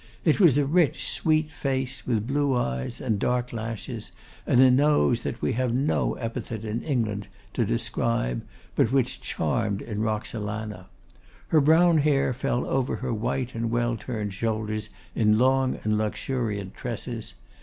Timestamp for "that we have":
5.21-5.75